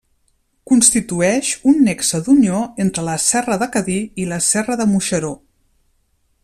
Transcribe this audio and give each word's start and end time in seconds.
Constitueix 0.69 1.51
un 1.71 1.77
nexe 1.89 2.21
d'unió 2.29 2.63
entre 2.87 3.05
la 3.11 3.19
serra 3.27 3.61
de 3.65 3.69
Cadí, 3.77 4.01
i 4.25 4.29
la 4.33 4.43
serra 4.51 4.83
de 4.83 4.93
Moixeró. 4.95 5.35